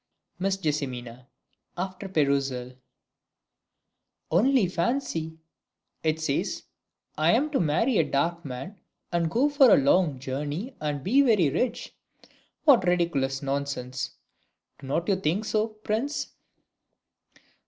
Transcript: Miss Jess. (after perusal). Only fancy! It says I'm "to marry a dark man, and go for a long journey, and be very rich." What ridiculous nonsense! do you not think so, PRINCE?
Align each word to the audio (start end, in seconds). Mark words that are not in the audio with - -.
Miss 0.39 0.57
Jess. 0.57 0.81
(after 1.77 2.09
perusal). 2.09 2.73
Only 4.31 4.67
fancy! 4.67 5.37
It 6.01 6.19
says 6.19 6.63
I'm 7.19 7.51
"to 7.51 7.59
marry 7.59 7.99
a 7.99 8.03
dark 8.03 8.43
man, 8.43 8.79
and 9.11 9.29
go 9.29 9.47
for 9.47 9.69
a 9.69 9.77
long 9.77 10.17
journey, 10.17 10.75
and 10.81 11.03
be 11.03 11.21
very 11.21 11.51
rich." 11.51 11.95
What 12.63 12.87
ridiculous 12.87 13.43
nonsense! 13.43 14.15
do 14.79 14.87
you 14.87 14.87
not 14.87 15.05
think 15.21 15.45
so, 15.45 15.67
PRINCE? 15.67 16.29